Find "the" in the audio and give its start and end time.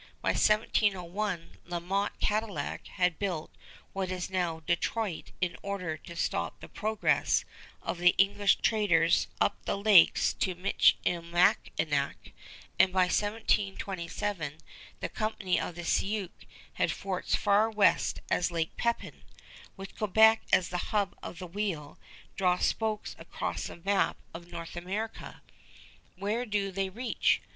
6.59-6.67, 7.99-8.15, 9.65-9.77, 15.01-15.07, 15.75-15.85, 20.69-20.77, 21.37-21.45, 23.67-23.75